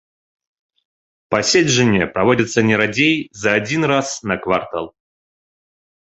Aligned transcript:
Пасяджэння 1.33 2.05
праводзяцца 2.15 2.63
не 2.69 2.75
радзей 2.81 3.15
за 3.41 3.49
адзін 3.59 3.81
раз 3.91 4.07
на 4.31 4.35
квартал. 4.47 4.85